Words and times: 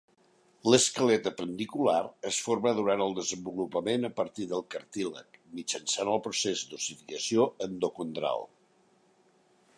L'esquelet 0.73 1.27
apendicular 1.31 1.99
es 2.29 2.39
forma 2.45 2.71
durant 2.79 3.03
el 3.07 3.13
desenvolupament 3.19 4.09
a 4.09 4.13
partir 4.21 4.47
del 4.55 4.65
cartílag, 4.77 5.39
mitjançant 5.61 6.13
el 6.17 6.25
procés 6.29 6.67
d'ossificació 6.73 7.47
endocondral. 7.69 8.49